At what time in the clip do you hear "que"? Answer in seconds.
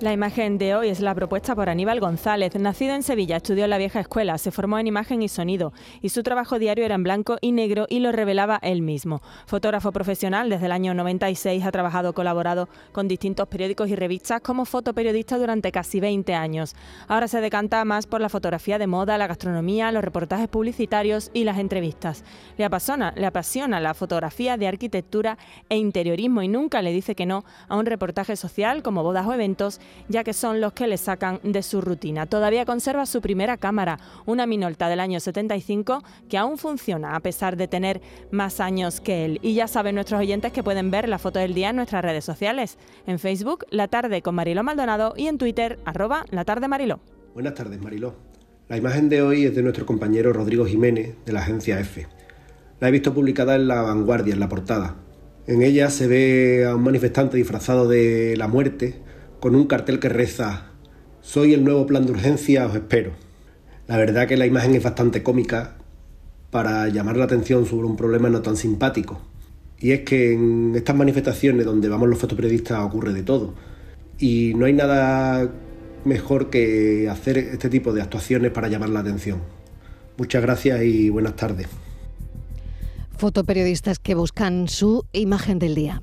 27.16-27.26, 30.24-30.32, 30.72-30.86, 36.28-36.38, 39.00-39.24, 40.52-40.62, 60.00-60.08, 64.26-64.36, 70.00-70.32, 76.50-77.08, 83.98-84.14